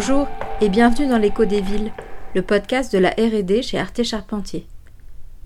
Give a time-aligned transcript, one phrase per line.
[0.00, 0.28] Bonjour
[0.62, 1.92] et bienvenue dans l'écho des villes,
[2.34, 4.66] le podcast de la RD chez Arte Charpentier.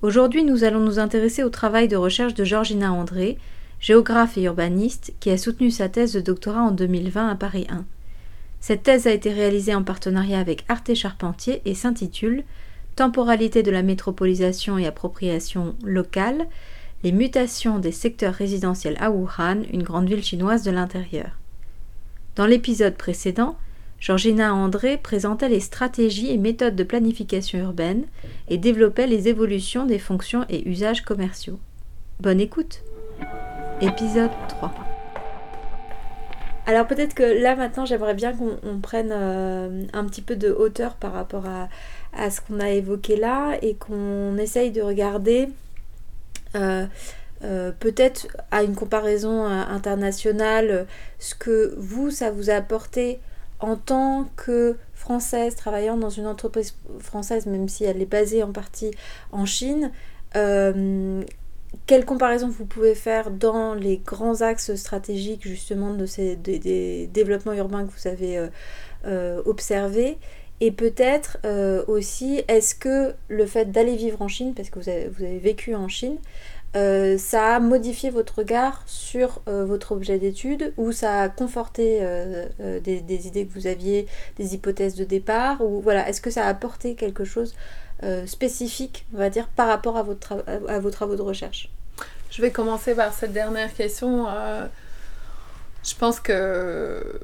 [0.00, 3.36] Aujourd'hui, nous allons nous intéresser au travail de recherche de Georgina André,
[3.80, 7.84] géographe et urbaniste, qui a soutenu sa thèse de doctorat en 2020 à Paris 1.
[8.60, 12.44] Cette thèse a été réalisée en partenariat avec Arte Charpentier et s'intitule
[12.94, 16.46] Temporalité de la métropolisation et appropriation locale,
[17.02, 21.40] les mutations des secteurs résidentiels à Wuhan, une grande ville chinoise de l'intérieur.
[22.36, 23.56] Dans l'épisode précédent,
[24.04, 28.04] Georgina André présentait les stratégies et méthodes de planification urbaine
[28.48, 31.58] et développait les évolutions des fonctions et usages commerciaux.
[32.20, 32.82] Bonne écoute
[33.80, 34.74] Épisode 3
[36.66, 40.94] alors peut-être que là maintenant j'aimerais bien qu'on prenne euh, un petit peu de hauteur
[40.94, 45.50] par rapport à, ce qu'on a évoqué là et qu'on essaye de regarder
[46.54, 46.86] euh,
[47.42, 50.86] euh, peut-être à une comparaison internationale
[51.18, 53.20] ce que vous ça vous a apporté
[53.60, 58.52] en tant que française travaillant dans une entreprise française, même si elle est basée en
[58.52, 58.90] partie
[59.32, 59.90] en Chine,
[60.36, 61.22] euh,
[61.86, 67.52] quelle comparaison vous pouvez faire dans les grands axes stratégiques justement de ces des, développements
[67.52, 68.48] urbains que vous avez euh,
[69.06, 70.18] euh, observés?
[70.60, 71.38] Et peut-être
[71.88, 75.38] aussi est-ce que le fait d'aller vivre en Chine, parce que vous avez, vous avez
[75.38, 76.16] vécu en Chine,
[76.76, 82.00] euh, ça a modifié votre regard sur euh, votre objet d'étude ou ça a conforté
[82.02, 82.48] euh,
[82.80, 86.48] des, idées que vous aviez, des hypothèses de départ ou voilà, est-ce que ça a
[86.48, 87.54] apporté quelque chose
[88.26, 90.44] spécifique, on va dire, par rapport à, votre
[90.80, 91.70] vos travaux de recherche?
[92.30, 94.26] Je vais commencer par cette dernière question.
[95.82, 97.20] je pense que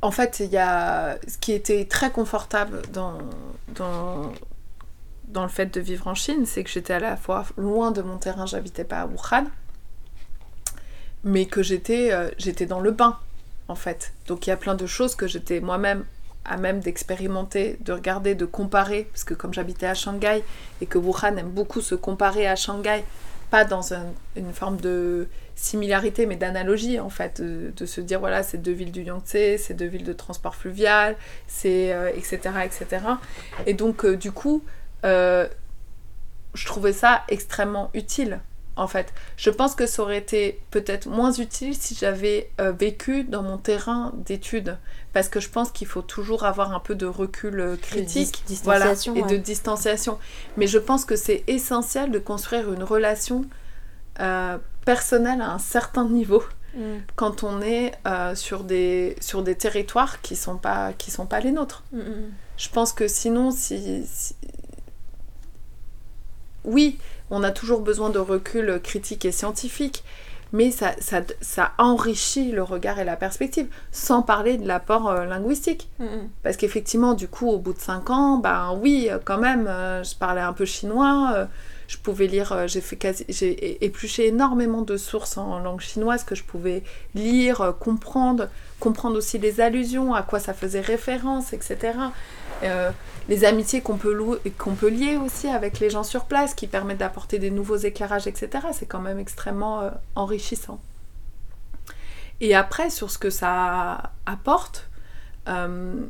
[0.00, 3.18] en fait, il y a ce qui était très confortable dans,
[3.74, 4.32] dans
[5.28, 8.02] dans le fait de vivre en Chine, c'est que j'étais à la fois loin de
[8.02, 9.46] mon terrain, j'habitais pas à Wuhan,
[11.24, 13.18] mais que j'étais euh, j'étais dans le bain
[13.68, 14.12] en fait.
[14.28, 16.04] Donc il y a plein de choses que j'étais moi-même
[16.44, 20.44] à même d'expérimenter, de regarder, de comparer, parce que comme j'habitais à Shanghai
[20.82, 23.02] et que Wuhan aime beaucoup se comparer à Shanghai,
[23.50, 23.94] pas dans
[24.36, 25.26] une forme de
[25.56, 29.74] similarité mais d'analogie en fait, de, se dire voilà c'est deux villes du Yangtze, c'est
[29.74, 32.86] deux villes de transport fluvial, c'est etc euh, etc.
[33.66, 34.62] Et donc euh, du coup
[35.04, 35.48] euh,
[36.54, 38.40] je trouvais ça extrêmement utile
[38.76, 39.12] en fait.
[39.36, 43.56] Je pense que ça aurait été peut-être moins utile si j'avais euh, vécu dans mon
[43.56, 44.78] terrain d'études.
[45.12, 49.22] Parce que je pense qu'il faut toujours avoir un peu de recul euh, critique et
[49.22, 50.18] de distanciation.
[50.56, 53.44] Mais je pense que c'est essentiel de construire une relation
[54.84, 56.42] personnelle à un certain niveau.
[56.76, 57.02] Mm.
[57.14, 57.92] quand on est
[58.34, 61.84] sur, des, sur des territoires qui sont pas, qui sont pas les nôtres.
[61.92, 64.04] Mm, mm, je pense que sinon, si
[66.64, 66.98] oui,
[67.30, 70.04] on a toujours besoin de recul critique et scientifique,
[70.54, 70.92] mais ça,
[71.40, 75.88] ça, enrichit le regard et la perspective, sans parler de l'apport euh, linguistique.
[75.98, 76.30] Mm, mm.
[76.44, 80.14] Parce qu'effectivement, du coup, au bout de cinq ans, ben oui, quand même, euh, je
[80.14, 81.46] parlais un peu chinois, euh,
[81.88, 86.36] je pouvais lire, j'ai fait quasi, j'ai épluché énormément de sources en langue chinoise que
[86.36, 86.84] je pouvais
[87.16, 88.48] lire, comprendre,
[88.78, 91.94] comprendre aussi les allusions, à quoi ça faisait référence, etc.
[93.24, 96.66] Euh, les amitiés qu'on peut, qu'on peut lier aussi avec les gens sur place, qui
[96.66, 98.66] permettent d'apporter des nouveaux éclairages, etc.
[98.72, 100.80] C'est quand même extrêmement euh, enrichissant.
[102.40, 104.88] Et après, sur ce que ça apporte,
[105.48, 106.04] euh,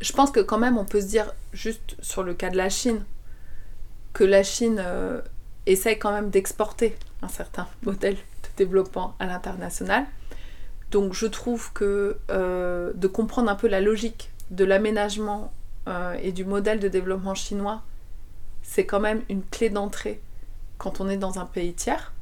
[0.00, 2.68] je pense que quand même on peut se dire, juste sur le cas de la
[2.70, 3.04] Chine,
[4.12, 4.82] que la Chine
[5.66, 10.06] essaye quand même d'exporter un certain modèle de développement à l'international.
[10.90, 15.52] Donc je trouve que de comprendre un peu la logique de l'aménagement
[15.88, 17.82] euh, et du modèle de développement chinois,
[18.62, 20.20] c'est quand même une clé d'entrée
[20.78, 22.12] quand on est dans un pays tiers.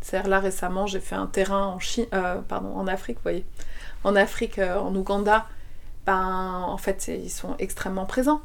[0.00, 3.44] C'est-à-dire là récemment, j'ai fait un terrain en Chine, euh, pardon, en Afrique, vous voyez,
[4.04, 5.46] en Afrique, euh, en Ouganda.
[6.06, 8.40] Ben, en fait, ils sont extrêmement présents.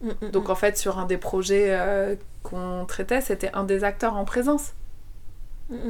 [0.00, 0.50] Mm, mm, Donc mm.
[0.50, 4.72] en fait, sur un des projets qu'on traitait, c'était un des acteurs en présence.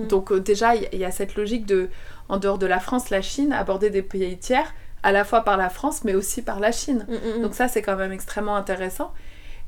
[0.08, 1.88] Donc déjà, il y, a cette logique de,
[2.28, 5.56] en dehors de la France, la Chine, aborder des pays tiers, à la fois par
[5.56, 7.06] la France, mais aussi par la Chine.
[7.08, 7.42] Mm, mm, mm.
[7.42, 9.12] Donc ça, c'est quand même extrêmement intéressant.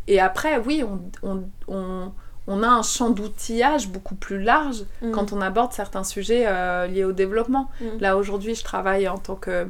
[0.06, 2.12] Et après, oui, on, on,
[2.46, 7.04] on, a un champ d'outillage beaucoup plus large quand on aborde certains sujets euh, liés
[7.04, 7.70] au développement.
[8.00, 9.68] Là, aujourd'hui, je travaille en tant que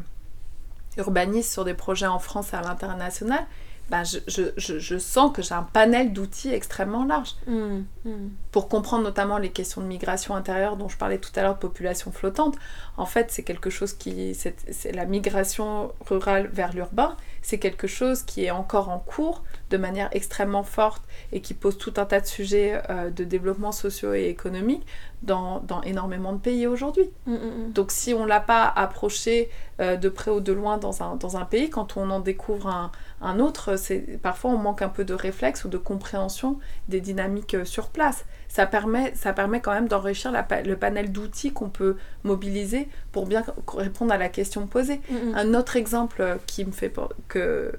[0.96, 3.46] urbaniste sur des projets en France et à l'international.
[3.90, 7.34] Ben je, je, je, je, sens que j'ai un panel d'outils extrêmement large.
[7.48, 8.30] Mm, mm.
[8.52, 11.58] Pour comprendre notamment les questions de migration intérieure dont je parlais tout à l'heure, de
[11.58, 12.56] population flottante,
[12.96, 14.34] en fait, c'est quelque chose qui.
[14.34, 19.76] C'est la migration rurale vers l'urbain, c'est quelque chose qui est encore en cours de
[19.76, 21.02] manière extrêmement forte
[21.32, 24.86] et qui pose tout un tas de sujets euh, de développement socio et économique
[25.22, 27.10] dans, dans énormément de pays aujourd'hui.
[27.26, 27.72] Mm.
[27.72, 29.50] Donc si on ne l'a pas approché
[29.80, 32.68] euh, de près ou de loin dans un, dans un pays, quand on en découvre
[32.68, 36.58] un, un autre, c'est parfois on manque un peu de réflexe ou de compréhension
[36.88, 38.24] des dynamiques euh, sur place.
[38.48, 43.44] Ça permet, ça permet quand même d'enrichir le panel d'outils qu'on peut mobiliser pour bien
[43.76, 45.00] répondre à la question posée.
[45.10, 45.34] Mm, mm.
[45.34, 46.92] Un autre exemple euh, qui me fait
[47.28, 47.72] que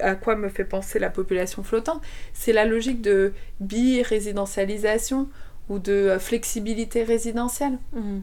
[0.00, 2.00] à quoi me fait penser la population flottante,
[2.32, 5.28] c'est la logique de bi-résidentialisation
[5.68, 7.78] ou de euh, flexibilité résidentielle.
[7.94, 8.18] Mm.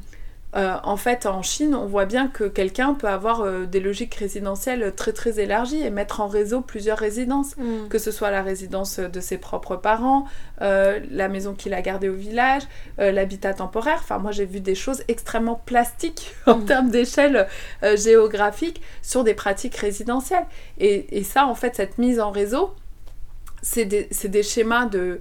[0.55, 4.15] Euh, en fait, en Chine, on voit bien que quelqu'un peut avoir euh, des logiques
[4.15, 7.87] résidentielles très très élargies et mettre en réseau plusieurs résidences, Mm.
[7.87, 10.25] que ce soit la résidence de ses propres parents,
[10.63, 12.63] euh, la maison qu'il a gardée au village,
[12.97, 13.99] l'habitat temporaire.
[14.01, 16.65] Enfin, moi j'ai vu des choses extrêmement plastiques en Mhm.
[16.65, 17.47] termes d'échelle
[17.95, 20.45] géographique sur des pratiques résidentielles.
[20.79, 22.73] Et, et ça, en fait, cette mise en réseau,
[23.61, 25.19] c'est des, c'est des schémas de,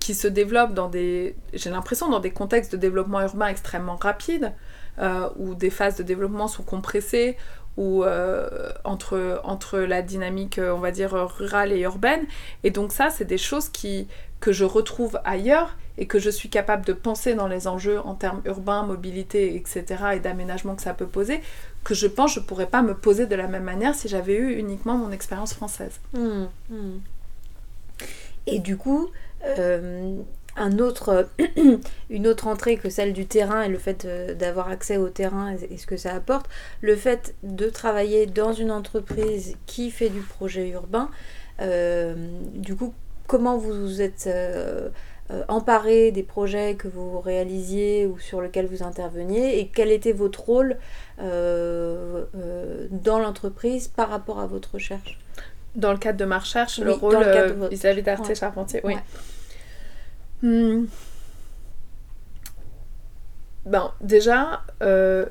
[0.00, 4.52] qui se développent dans des, j'ai l'impression, dans des contextes de développement urbain extrêmement rapides,
[4.98, 7.36] euh, où des phases de développement sont compressées,
[7.76, 12.26] ou euh, entre, entre la dynamique, euh, on va dire, rurale et urbaine.
[12.64, 14.08] Et donc ça, c'est des choses qui,
[14.40, 18.14] que je retrouve ailleurs et que je suis capable de penser dans les enjeux en
[18.14, 19.84] termes urbains, mobilité, etc.,
[20.14, 21.40] et d'aménagement que ça peut poser,
[21.84, 24.34] que je pense je ne pourrais pas me poser de la même manière si j'avais
[24.34, 26.00] eu uniquement mon expérience française.
[26.14, 27.00] Mm, mm.
[28.46, 29.10] Et du coup,
[30.80, 31.28] autre,
[32.10, 35.54] une autre entrée que celle du terrain et le fait euh, d'avoir accès au terrain
[35.70, 36.46] et, ce que ça apporte,
[36.80, 41.10] le fait de travailler dans une entreprise qui fait du projet urbain,
[41.60, 42.14] euh,
[42.54, 42.94] du coup,
[43.26, 44.88] comment vous vous êtes euh,
[45.32, 50.12] euh, emparé des projets que vous réalisiez ou sur lesquels vous interveniez et quel était
[50.12, 50.76] votre rôle
[51.20, 55.18] euh, euh, dans l'entreprise par rapport à votre recherche?
[55.74, 58.34] Dans le cadre de ma recherche, Oui, le rôle euh, vis-à-vis d'Arte Ouais.
[58.34, 58.94] Charpentier, oui.
[58.94, 59.02] Ouais.
[60.42, 60.86] Hmm.
[63.64, 65.24] Ben, déjà, euh,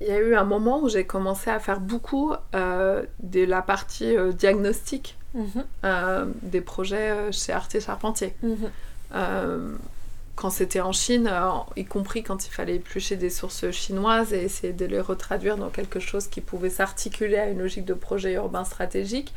[0.00, 3.62] il y a eu un moment où j'ai commencé à faire beaucoup euh, de la
[3.62, 5.62] partie euh, diagnostic Mhm,
[6.42, 8.34] des projets chez Arte Charpentier.
[8.42, 8.70] mhm.
[10.40, 14.40] Quand c'était en Chine, euh, y compris quand il fallait éplucher des sources chinoises et
[14.44, 18.34] essayer de les retraduire dans quelque chose qui pouvait s'articuler à une logique de projet
[18.34, 19.34] urbain stratégique.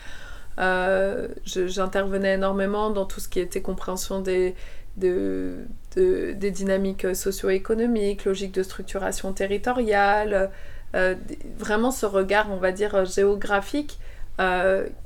[0.60, 4.54] Euh, J'intervenais énormément dans tout ce qui était compréhension des,
[4.98, 5.66] de-
[5.96, 10.52] de- des dynamiques socio-économiques, logique de structuration territoriale,
[10.94, 11.16] euh,
[11.58, 13.98] vraiment ce regard, on va dire, géographique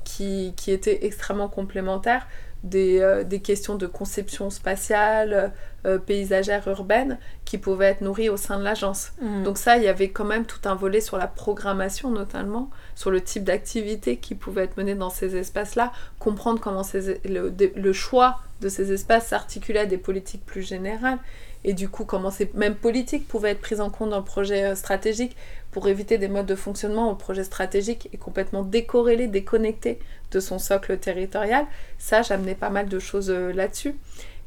[0.04, 2.26] qui, qui était extrêmement complémentaire
[2.66, 5.52] des, euh, des questions de conception spatiale,
[5.86, 9.12] euh, paysagère urbaine qui pouvaient être nourries au sein de l'agence.
[9.22, 9.44] Mhm.
[9.44, 13.10] Donc ça, il y avait quand même tout un volet sur la programmation notamment, sur
[13.10, 17.92] le type d'activité qui pouvait être menée dans ces espaces-là, comprendre comment ces- le, le
[17.92, 21.18] choix de ces espaces s'articulait à des politiques plus générales,
[21.64, 24.64] et du coup comment ces mêmes politiques pouvaient être prises en compte dans le projet
[24.64, 25.36] euh, stratégique
[25.72, 29.98] pour éviter des modes de fonctionnement où le projet stratégique est complètement décorrélé, déconnecté
[30.30, 31.66] de son socle territorial.
[31.98, 33.94] Ça, j'amenais pas mal de choses euh, là-dessus.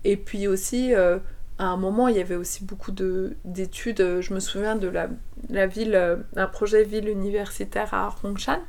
[0.04, 1.18] Et puis aussi, euh,
[1.58, 4.02] à un moment, il y avait aussi beaucoup de- d'études.
[4.02, 8.60] euh, Je me souviens de la, ville, un projet ville universitaire à Hongshan,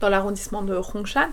[0.00, 1.28] dans l'arrondissement de Hongshan,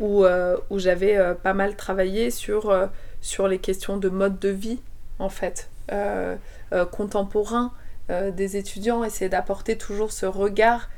[0.00, 0.24] où,
[0.70, 2.72] où j'avais pas mal travaillé sur,
[3.20, 4.80] sur les questions de mode de vie,
[5.18, 5.68] en fait,
[6.92, 7.72] contemporain
[8.08, 10.88] des étudiants, essayer d'apporter toujours ce regard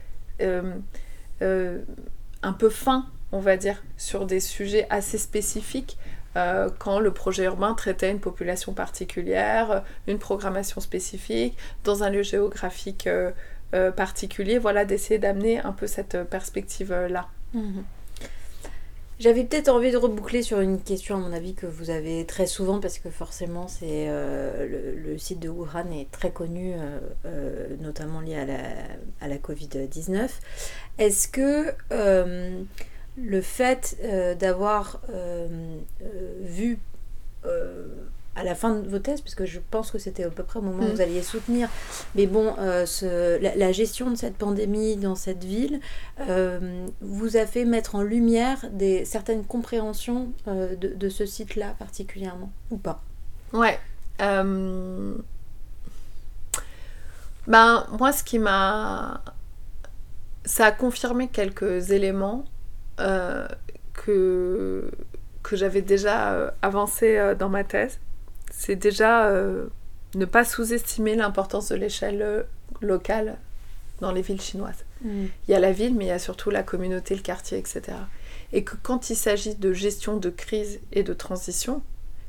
[2.42, 5.98] un peu fin, on va dire, sur des sujets assez spécifiques
[6.36, 12.22] euh, quand le projet urbain traitait une population particulière, une programmation spécifique, dans un lieu
[12.22, 13.32] géographique euh,
[13.74, 17.28] euh, particulier, voilà, d'essayer d'amener un peu cette perspective-là.
[17.54, 17.84] Mhm.
[19.20, 22.46] J'avais peut-être envie de reboucler sur une question, à mon avis, que vous avez très
[22.46, 27.76] souvent, parce que forcément, c'est euh, le, site de Wuhan est très connu, euh, euh,
[27.80, 28.60] notamment lié à la,
[29.20, 30.30] à la Covid-19.
[30.96, 31.74] Est-ce que
[33.18, 33.98] le fait
[34.38, 35.02] d'avoir
[36.40, 36.78] vu
[38.40, 40.58] à la fin de vos thèses, parce que je pense que c'était à peu près
[40.58, 40.92] au moment où Mm.
[40.94, 41.68] vous alliez soutenir,
[42.14, 45.80] mais bon, euh, ce- la, la gestion de cette pandémie dans cette ville
[46.28, 51.74] euh, vous a fait mettre en lumière des, certaines compréhensions euh, de, de ce site-là
[51.78, 53.02] particulièrement, ou pas?
[53.52, 53.78] Ouais.
[57.46, 59.22] Ben, moi, ce qui m'a.
[60.44, 62.44] Ça a confirmé quelques éléments
[63.94, 64.90] que,
[65.42, 67.98] que j'avais déjà avancé dans ma thèse,
[68.50, 69.32] c'est déjà
[70.14, 72.44] ne pas sous-estimer l'importance de l'échelle
[72.80, 73.38] locale
[74.00, 74.84] dans les villes chinoises.
[75.02, 75.26] Mm.
[75.46, 77.82] Il y a la ville, mais il y a surtout la communauté, le quartier, etc.
[78.52, 81.82] Et que quand il s'agit de gestion de crise et de transition,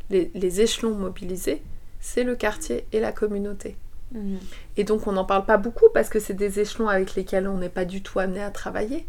[0.09, 1.61] les, échelons mobilisés,
[2.01, 3.77] c'est le quartier et la communauté.
[4.11, 4.35] Mm.
[4.77, 7.57] Et donc on n'en parle pas beaucoup parce que c'est des échelons avec lesquels on
[7.57, 9.05] n'est pas du tout amené à travailler.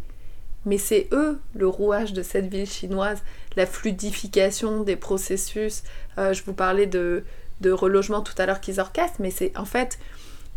[0.64, 3.22] Mais c'est eux le rouage de cette ville chinoise,
[3.56, 5.82] la fluidification des processus.
[6.18, 7.24] Euh, je vous parlais de,
[7.60, 9.98] de relogement tout à l'heure qu'ils orchestrent, mais c'est en fait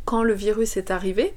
[0.05, 1.33] quand le virus est arrivé,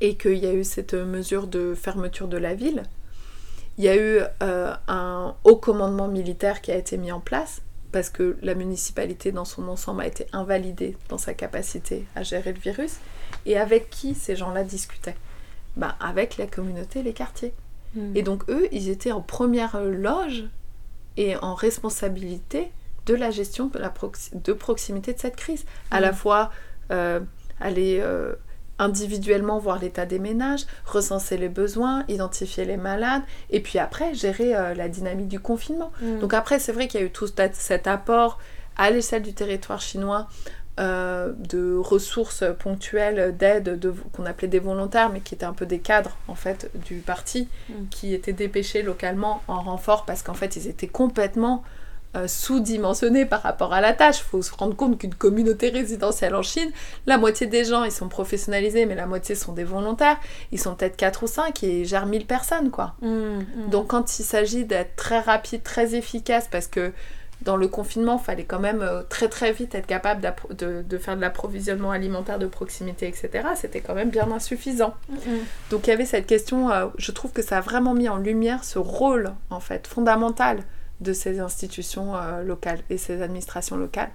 [0.00, 2.82] et qu'il y a eu cette mesure de fermeture de la ville,
[3.78, 7.62] il y a eu euh, un haut commandement militaire qui a été mis en place
[7.92, 12.52] parce que la municipalité dans son ensemble a été invalidée dans sa capacité à gérer
[12.52, 12.96] le virus.
[13.46, 15.16] Et avec qui ces gens-là discutaient
[15.76, 17.54] ben, Avec la communauté, les quartiers.
[17.94, 18.16] Hmm.
[18.16, 20.44] Et donc eux, ils étaient en première loge
[21.16, 22.70] et en responsabilité
[23.06, 23.92] de la gestion de, la
[24.34, 25.64] de proximité de cette crise.
[25.90, 26.16] À la hmm.
[26.16, 26.50] fois
[26.90, 27.20] euh,
[27.60, 28.34] aller euh,
[28.78, 34.54] individuellement voir l'état des ménages, recenser les besoins, identifier les malades, et puis après gérer
[34.54, 35.92] euh, la dynamique du confinement.
[36.00, 36.18] Mm.
[36.18, 38.38] Donc après, c'est vrai qu'il y a eu tout cet apport
[38.76, 40.28] à l'échelle du territoire chinois
[40.78, 43.80] euh, de ressources ponctuelles d'aide
[44.12, 47.48] qu'on appelait des volontaires, mais qui étaient un peu des cadres en fait du parti,
[47.68, 47.72] mm.
[47.90, 51.62] qui étaient dépêchés localement en renfort parce qu'en fait ils étaient complètement
[52.16, 54.20] euh, sous-dimensionné par rapport à la tâche.
[54.20, 56.70] Il faut se rendre compte qu'une communauté résidentielle en Chine,
[57.06, 60.16] la moitié des gens, ils sont professionnalisés, mais la moitié sont des volontaires.
[60.50, 62.94] Ils sont peut-être 4 ou 5 et gèrent 1000 personnes, quoi.
[63.02, 63.70] Mmh, mmh.
[63.70, 66.92] Donc quand il s'agit d'être très rapide, très efficace, parce que
[67.42, 71.16] dans le confinement, il fallait quand même euh, très très vite être capable de, faire
[71.16, 73.48] de l'approvisionnement alimentaire de proximité, etc.
[73.54, 74.94] C'était quand même bien insuffisant.
[75.70, 78.16] Donc il y avait cette question, euh, je trouve que ça a vraiment mis en
[78.16, 80.62] lumière ce rôle, en fait, fondamental
[81.00, 84.10] de ces institutions euh, locales et ces administrations locales,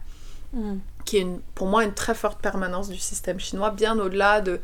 [0.54, 0.78] mm.
[1.06, 4.60] qui est pour moi une très forte permanence du système chinois, bien au-delà de,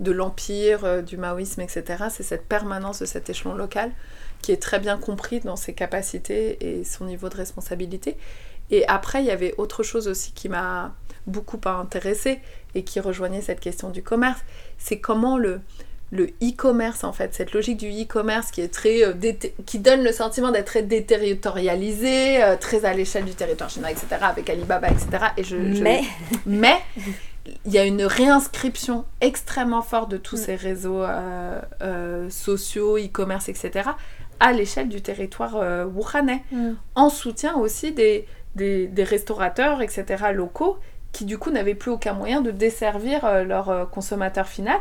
[0.00, 2.04] de l'empire, euh, du maoïsme, etc.
[2.10, 3.90] C'est cette permanence de cet échelon local
[4.42, 8.16] qui est très bien compris dans ses capacités et son niveau de responsabilité.
[8.70, 10.94] Et après, il y avait autre chose aussi qui m'a
[11.26, 12.40] beaucoup intéressée
[12.74, 14.40] et qui rejoignait cette question du commerce,
[14.78, 15.60] c'est comment le,
[16.10, 19.12] le e-commerce en fait, cette logique du e-commerce qui est très euh,
[19.66, 24.06] qui donne le sentiment d'être très déterritorialisé, euh, très à l'échelle du territoire chinois, etc.
[24.20, 25.08] avec Alibaba, etc.
[25.36, 26.02] Et je, Mais
[26.46, 26.76] mais
[27.64, 30.44] il y a une réinscription extrêmement forte de tous mm.
[30.44, 33.90] ces réseaux euh, sociaux, e-commerce, etc.
[34.42, 35.54] à l'échelle du territoire
[35.94, 36.72] wuhanais, mm.
[36.96, 40.04] en soutien aussi des, des, des, restaurateurs, etc.
[40.34, 40.78] locaux
[41.12, 44.78] qui du coup n'avaient plus aucun moyen de desservir leur consommateur final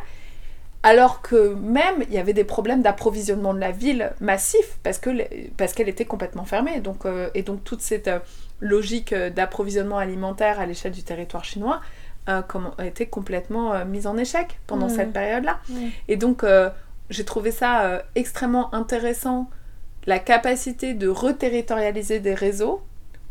[0.83, 5.09] alors que même il y avait des problèmes d'approvisionnement de la ville massif parce que
[5.57, 8.19] parce qu'elle était complètement fermée donc euh, et donc toute cette euh,
[8.59, 11.81] logique euh, d'approvisionnement alimentaire à l'échelle du territoire chinois
[12.27, 12.45] a
[12.85, 14.95] été complètement mise en échec pendant mmh.
[14.95, 15.59] cette période là
[16.07, 16.45] et donc
[17.11, 19.49] j'ai trouvé ça extrêmement intéressant
[20.07, 22.81] la capacité de reterritorialiser des réseaux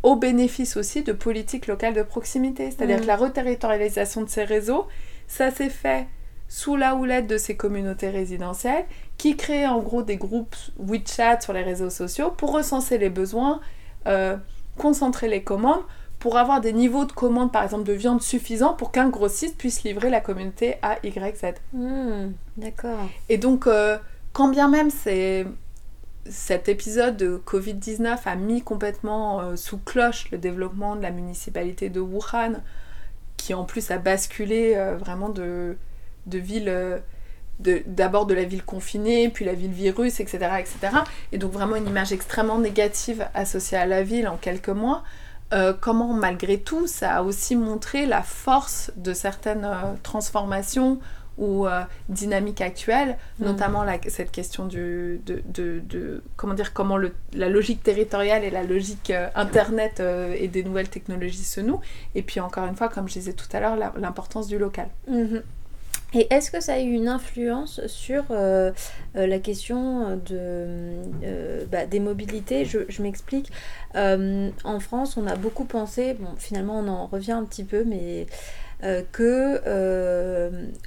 [0.03, 3.01] au bénéfice aussi de politiques locales de proximité c'est-à-dire mmh.
[3.01, 4.87] que la reterritorialisation de ces réseaux
[5.27, 6.07] ça s'est fait
[6.51, 8.83] sous la houlette de ces communautés résidentielles
[9.17, 13.61] qui créent en gros des groupes WeChat sur les réseaux sociaux pour recenser les besoins,
[14.05, 14.35] euh,
[14.77, 15.83] concentrer les commandes,
[16.21, 19.83] pour avoir des niveaux de commandes par exemple de viande suffisants pour qu'un grossiste puisse
[19.83, 21.55] livrer la communauté à YZ.
[21.73, 23.09] Hmm, d'accord.
[23.27, 23.97] Et donc, euh,
[24.31, 25.45] quand bien même c'est
[26.29, 31.89] cet épisode de Covid-19 a mis complètement euh, sous cloche le développement de la municipalité
[31.89, 32.61] de Wuhan,
[33.35, 35.75] qui en plus a basculé vraiment de
[36.27, 36.99] de ville euh,
[37.85, 40.97] d'abord de, la ville confinée, puis la ville virus, etc., etc.
[41.31, 45.03] Et donc vraiment une image extrêmement négative associée à la ville en quelques mois.
[45.53, 50.99] Euh, comment malgré tout ça a aussi montré la force de certaines euh, transformations
[51.37, 51.65] ou
[52.07, 53.45] dynamiques actuelles, mm.
[53.45, 58.61] notamment cette question du, de, de, comment dire comment le, la logique territoriale et la
[58.61, 60.03] logique internet
[60.37, 61.79] et des nouvelles technologies se nouent,
[62.13, 64.89] et puis encore une fois, comme je disais tout à l'heure, l'importance du local.
[65.09, 65.41] Mm-hmm.
[66.13, 68.71] Et est-ce que ça a eu une influence sur euh,
[69.15, 72.65] euh, la question de, euh, bah, des mobilités?
[72.65, 73.51] Je, m'explique.
[73.95, 78.25] en France, on a beaucoup pensé, bon, finalement on en revient un petit peu, mais
[79.11, 79.61] que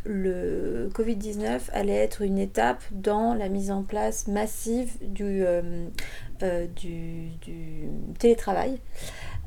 [0.04, 5.44] le Covid-19 allait être une étape dans la mise en place massive du
[8.18, 8.78] télétravail.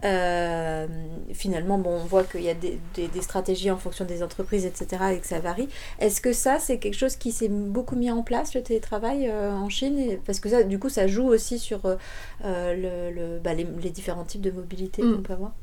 [0.03, 0.85] Euh,
[1.33, 5.03] finalement, bon, on voit qu'il y a des, des, stratégies en fonction des entreprises, etc.,
[5.13, 5.69] et que ça varie.
[5.99, 9.51] Est-ce que ça, c'est quelque chose qui s'est beaucoup mis en place, le télétravail euh,
[9.51, 10.19] en Chine?
[10.25, 11.95] Parce que ça, du coup, ça joue aussi sur euh,
[12.43, 15.15] le, le bah, les, les, différents types de mobilité mm.
[15.15, 15.53] qu'on peut avoir.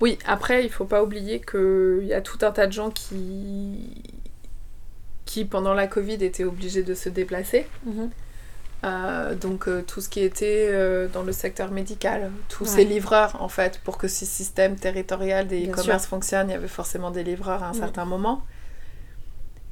[0.00, 4.02] Oui, après, il faut pas oublier qu'il y a tout un tas de gens qui,
[5.24, 7.66] qui pendant la Covid, étaient obligés de se déplacer.
[7.86, 8.08] Mm-hmm.
[8.84, 13.40] Euh, donc euh, tout ce qui était euh, dans le secteur médical, tous ces livreurs
[13.40, 17.22] en fait, pour que ce système territorial des e-commerce fonctionne, il y avait forcément des
[17.22, 18.42] livreurs à un certain moment.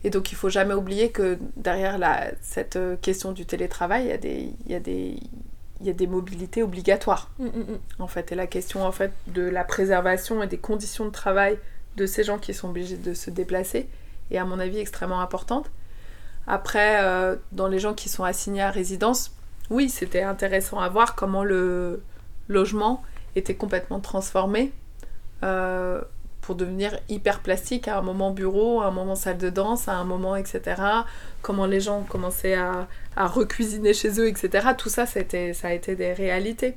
[0.05, 4.13] Et donc il faut jamais oublier que derrière la, cette question du télétravail, il y
[4.13, 5.19] a des, il y a des,
[5.81, 8.03] il y a des mobilités obligatoires mm, mm, mm.
[8.03, 8.31] en fait.
[8.31, 11.59] Et la question en fait de la préservation et des conditions de travail
[11.97, 13.89] de ces gens qui sont obligés de se déplacer
[14.31, 15.71] est à mon avis extrêmement importante.
[16.51, 19.31] Après, euh, dans les gens qui sont assignés à résidence,
[19.71, 22.03] oui, c'était intéressant à voir comment le
[22.49, 23.05] logement
[23.37, 24.73] était complètement transformé
[25.45, 26.01] euh,
[26.41, 29.95] pour devenir hyper plastique à un moment bureau, à un moment salle de danse, à
[29.95, 30.83] un moment etc.
[31.41, 34.71] Comment les gens commençaient à, à recuisiner chez eux, etc.
[34.77, 36.75] Tout ça, ça a été des réalités.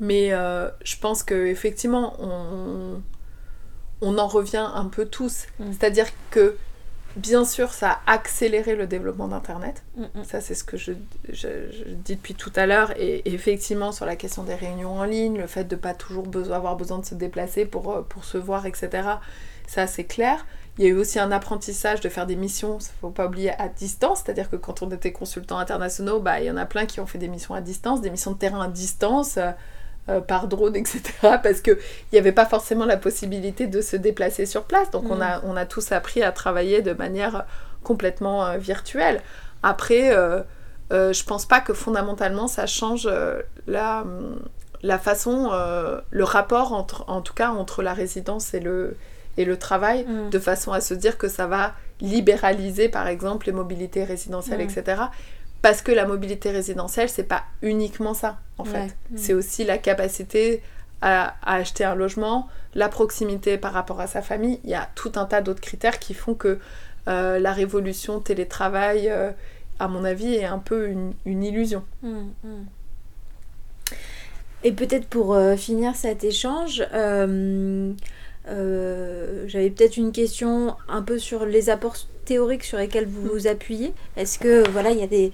[0.00, 3.00] Mais euh, je pense qu'effectivement, on,
[4.00, 5.46] on en revient un peu tous.
[5.60, 5.64] Mm.
[5.70, 6.56] C'est-à-dire que
[7.16, 9.82] Bien sûr, ça a accéléré le développement d'Internet.
[9.96, 10.24] Mm, mm.
[10.24, 12.92] Ça, c'est ce que je, dis depuis tout à l'heure.
[12.98, 16.26] Et effectivement, sur la question des réunions en ligne, le fait de ne pas toujours
[16.52, 19.08] avoir besoin de se déplacer pour, euh, pour se voir, etc.,
[19.66, 20.44] ça, c'est clair.
[20.76, 23.26] Il y a eu aussi un apprentissage de faire des missions, il ne faut pas
[23.26, 24.22] oublier, à distance.
[24.24, 27.06] C'est-à-dire que quand on était consultant internationaux, bah, il y en a plein qui ont
[27.06, 29.38] fait des missions à distance, des missions de terrain à distance.
[30.08, 31.02] Euh, euh, par drone, etc.
[31.22, 31.78] Parce qu'il
[32.12, 34.90] n'y avait pas forcément la possibilité de se déplacer sur place.
[34.90, 35.22] Donc on, mm.
[35.22, 37.44] a, on a tous appris à travailler de manière
[37.82, 39.22] complètement euh, virtuelle.
[39.62, 40.42] Après, euh,
[40.90, 43.08] je pense pas que fondamentalement ça change
[43.66, 44.04] la,
[44.82, 45.50] la façon,
[46.10, 48.96] le rapport entre, en tout cas entre la résidence et le,
[49.38, 50.30] et le travail, mm.
[50.30, 54.70] de façon à se dire que ça va libéraliser par exemple les mobilités résidentielles, mm.
[54.70, 55.02] etc.
[55.64, 58.94] Parce que la mobilité résidentielle, c'est pas uniquement ça, en fait.
[59.08, 59.16] Mm.
[59.16, 60.60] C'est aussi la capacité
[61.00, 64.60] à, acheter un logement, la proximité par rapport à sa famille.
[64.64, 66.58] Il y a tout un tas d'autres critères qui font que
[67.08, 69.30] euh, la révolution télétravail, euh,
[69.78, 71.82] à mon avis, est un peu une, illusion.
[72.02, 72.66] Mm, mm.
[74.64, 77.94] Et peut-être pour euh, finir cet échange, j'avais
[79.70, 84.38] peut-être une question un peu sur les apports théoriques sur lesquels vous vous appuyez Est-ce
[84.38, 85.32] que voilà, il y a des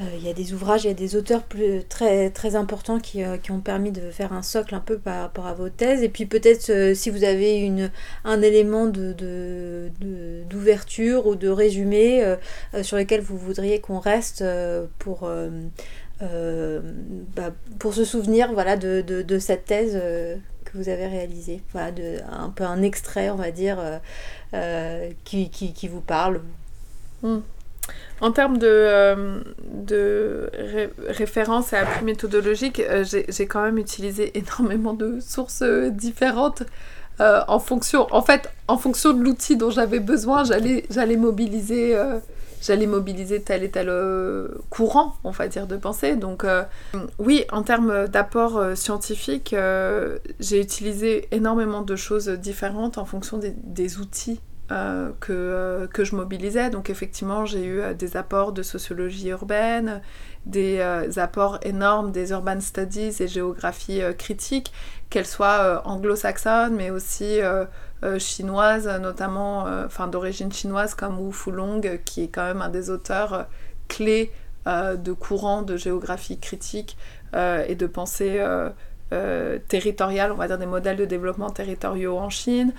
[0.00, 1.44] euh, il y a des ouvrages, il y a des auteurs
[1.88, 5.22] très, très importants qui, euh, qui, ont permis de faire un socle un peu par
[5.22, 6.02] rapport à vos thèses?
[6.02, 7.90] Et puis peut-être euh, si vous avez une,
[8.24, 12.36] un élément d'ouverture de, d'ouverture ou de résumé
[12.82, 14.44] sur lequel vous voudriez qu'on reste
[14.98, 15.28] pour,
[16.20, 19.98] bah, pour se souvenir voilà, de, de cette thèse
[20.76, 21.62] vous avez réalisée.
[21.72, 21.90] Voilà,
[22.30, 23.78] un peu un extrait, on va dire,
[25.24, 26.40] qui, qui, qui, vous parle.
[27.22, 27.40] Hmm.
[28.20, 29.40] En termes de, euh,
[29.72, 30.50] de
[31.08, 36.62] référence à appui méthodologique, euh, j'ai quand même utilisé énormément de sources euh, différentes.
[37.20, 41.96] en fonction, en fait, en fonction de l'outil dont j'avais besoin, j'allais mobiliser,
[42.62, 43.90] j'allais mobiliser tel et tel
[44.70, 46.16] courant, on va dire, de pensée.
[46.16, 46.44] Donc,
[47.18, 49.54] oui, en termes d'apport scientifique,
[50.40, 54.40] j'ai utilisé énormément de choses différentes en fonction des, des outils
[54.72, 56.70] euh, que, euh, que, je mobilisais.
[56.70, 60.02] Donc effectivement, j'ai eu euh, des apports de sociologie urbaine,
[60.44, 60.80] des
[61.18, 64.72] apports énormes des urban studies et géographie critique,
[65.08, 67.40] qu'elles soient anglo-saxonnes, mais aussi
[68.18, 73.48] chinoises, notamment enfin d'origine chinoise comme Wu Fulong, qui est quand même un des auteurs
[73.88, 74.30] clés
[74.66, 76.96] de courants de géographie critique
[77.34, 78.40] et de pensée
[79.66, 82.72] territoriale, on va dire des modèles de développement territoriaux en Chine.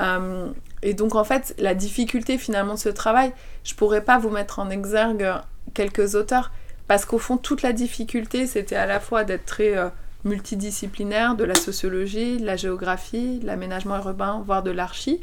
[0.00, 0.48] Euh,
[0.82, 3.32] et donc en fait, la difficulté finalement de ce travail,
[3.64, 5.28] je pourrais pas vous mettre en exergue
[5.74, 6.50] quelques auteurs,
[6.88, 9.88] parce qu'au fond, toute la difficulté, c'était à la fois d'être très euh,
[10.24, 15.20] multidisciplinaire, de la sociologie, de la géographie, de l'aménagement urbain, voire de l'archi,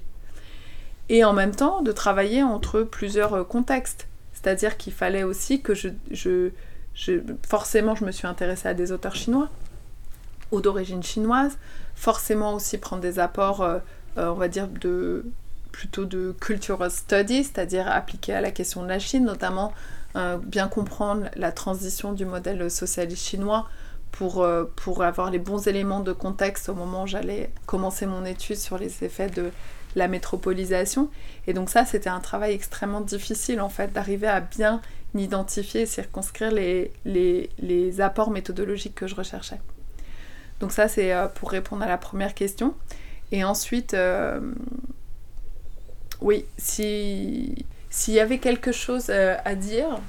[1.10, 4.08] et en même temps de travailler entre plusieurs euh, contextes.
[4.34, 6.52] C'est-à-dire qu'il fallait aussi que je,
[7.48, 9.50] Forcément, je me suis intéressée à des auteurs chinois,
[10.52, 11.58] ou d'origine chinoise,
[11.96, 13.68] forcément aussi prendre des apports
[14.18, 15.26] on va dire, de
[15.78, 19.74] plutôt de cultural studies, c'est-à-dire appliqué à la question de la Chine, notamment
[20.16, 23.68] euh, bien comprendre la transition du modèle socialiste chinois
[24.12, 28.26] pour, euh, pour avoir les bons éléments de contexte au moment où j'allais commencer mon
[28.26, 29.52] étude sur les effets de
[29.96, 31.12] la métropolisation.
[31.46, 34.82] Et donc ça, c'était un travail extrêmement difficile en fait, d'arriver à bien
[35.14, 39.60] identifier et circonscrire les, les apports méthodologiques que je recherchais.
[40.60, 42.74] Donc ça, c'est pour répondre à la première question.
[43.32, 43.96] Et ensuite,
[46.22, 50.00] oui, si s'il y avait quelque chose à dire,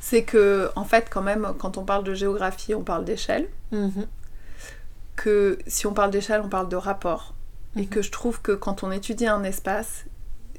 [0.00, 3.48] c'est que en fait, quand même, quand on parle de géographie, on parle d'échelle.
[3.70, 4.06] Mhm.
[5.14, 7.34] Que si on parle d'échelle, on parle de rapport.
[7.76, 7.88] Et mhm.
[7.88, 10.06] que je trouve que quand on étudie un espace,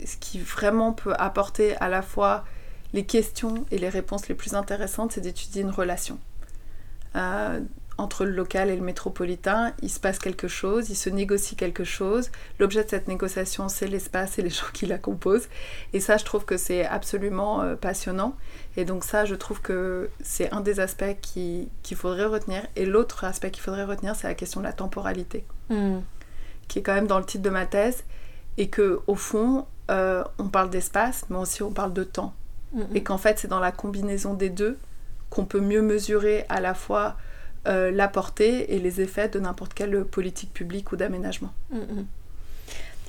[0.05, 2.45] ce qui vraiment peut apporter à la fois
[2.93, 6.19] les questions et les réponses les plus intéressantes, c'est d'étudier une relation.
[7.15, 7.59] Euh,
[8.01, 11.83] entre le local et le métropolitain, il se passe quelque chose, il se négocie quelque
[11.83, 12.31] chose.
[12.59, 15.47] L'objet de cette négociation, c'est l'espace et les gens qui la composent.
[15.93, 18.35] Et ça, je trouve que c'est absolument euh, passionnant.
[18.75, 22.65] Et donc ça, je trouve que c'est un des aspects qu'il faudrait retenir.
[22.75, 25.99] Et l'autre aspect qu'il faudrait retenir, c'est la question de la temporalité, hmm.
[26.67, 28.03] qui est quand même dans le titre de ma thèse.
[28.57, 32.33] Et que au fond, euh, on parle d'espace, mais aussi on parle de temps.
[32.73, 32.83] Hmm.
[32.95, 34.77] Et qu'en fait, c'est dans la combinaison des deux
[35.29, 37.15] qu'on peut mieux mesurer à la fois
[37.65, 41.53] la portée et les effets de n'importe quelle politique publique ou d'aménagement.
[41.71, 42.05] Mm, mm.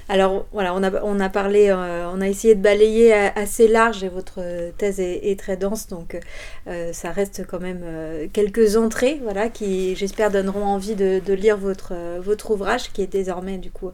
[0.08, 4.02] Alors voilà, on a, on a parlé, euh, on a essayé de balayer assez large
[4.02, 4.40] et votre
[4.76, 6.18] thèse est, très dense, donc
[6.66, 11.56] euh, ça reste quand même euh, quelques entrées, voilà, qui j'espère donneront envie de, lire
[11.56, 13.90] votre, votre ouvrage qui est désormais du coup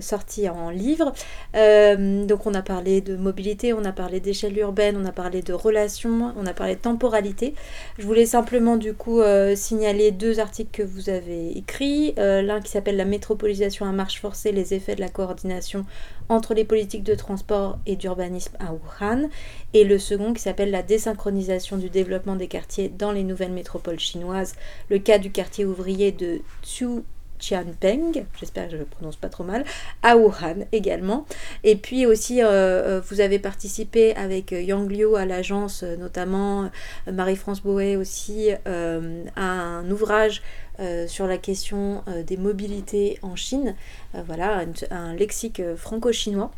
[0.00, 1.12] sorti en livre.
[1.54, 5.52] donc on a parlé de mobilité, on a parlé d'échelle urbaine, on a parlé de
[5.52, 7.54] relations, on a parlé de temporalité.
[7.98, 9.22] Je voulais simplement du coup
[9.54, 14.52] signaler deux articles que vous avez écrits, l'un qui s'appelle La métropolisation à marche forcée,
[14.52, 15.84] les effets de la coordination
[16.28, 19.28] entre les politiques de transport et d'urbanisme à Wuhan,
[19.72, 24.00] et le second qui s'appelle la désynchronisation du développement des quartiers dans les nouvelles métropoles
[24.00, 24.54] chinoises,
[24.88, 27.02] le cas du quartier ouvrier de Tsu
[27.38, 29.64] Tianpeng, j'espère que je ne le prononce pas trop mal,
[30.02, 31.26] à Wuhan également.
[31.62, 36.64] Et puis aussi, euh, euh, vous avez participé avec Yang Liu à l'agence, notamment
[37.08, 40.42] euh, Marie-France Boé aussi, à un ouvrage
[40.80, 43.76] euh, sur la question euh, des mobilités en Chine.
[44.16, 46.50] Euh, voilà, un, lexique franco-chinois.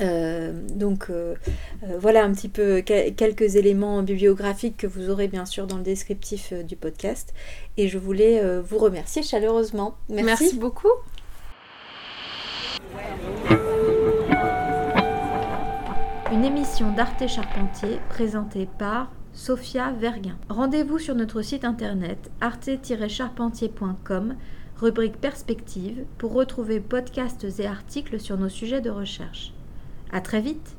[0.00, 1.10] Donc
[1.98, 6.52] voilà un petit peu quelques éléments bibliographiques que vous aurez bien sûr dans le descriptif
[6.52, 7.34] du podcast.
[7.76, 9.96] Et je voulais vous remercier chaleureusement.
[10.08, 10.88] Merci, Merci beaucoup.
[16.30, 20.36] Une émission d'Arte Charpentier présentée par Sophia Verguin.
[20.48, 24.36] Rendez-vous sur notre site internet arte-charpentier.com,
[24.76, 29.52] rubrique Perspective, pour retrouver podcasts et articles sur nos sujets de recherche.
[30.10, 30.77] À très vite!